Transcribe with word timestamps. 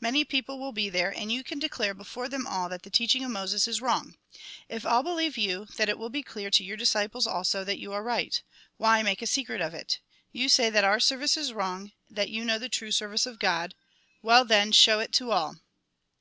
Many 0.00 0.24
people 0.24 0.58
will 0.58 0.72
be 0.72 0.88
there, 0.90 1.16
and 1.16 1.30
you 1.30 1.44
can 1.44 1.60
declare 1.60 1.94
before 1.94 2.28
them 2.28 2.48
all 2.48 2.68
that 2.68 2.82
the 2.82 2.90
teaching 2.90 3.22
of 3.22 3.30
Moses 3.30 3.68
is 3.68 3.80
wrong. 3.80 4.16
If 4.68 4.84
all 4.84 5.04
believe 5.04 5.38
yon, 5.38 5.68
then 5.76 5.88
it 5.88 5.98
will 6.00 6.10
be 6.10 6.24
clear 6.24 6.50
to 6.50 6.64
your 6.64 6.76
disciples 6.76 7.28
also, 7.28 7.62
that 7.62 7.78
you 7.78 7.92
are 7.92 8.02
right. 8.02 8.42
Why 8.76 9.04
make 9.04 9.22
a 9.22 9.26
secret 9.28 9.60
of 9.60 9.74
it? 9.74 10.00
You 10.32 10.48
say 10.48 10.68
that 10.68 10.82
our 10.82 10.98
ser 10.98 11.18
vice 11.18 11.36
is 11.36 11.52
wrong, 11.52 11.92
that 12.10 12.28
you 12.28 12.44
know 12.44 12.58
the 12.58 12.68
true 12.68 12.90
service 12.90 13.24
of 13.24 13.38
God; 13.38 13.76
well 14.20 14.44
then, 14.44 14.72
show 14.72 14.98
it 14.98 15.12
to 15.12 15.30
all." 15.30 15.58